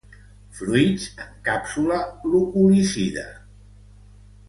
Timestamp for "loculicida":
2.33-3.31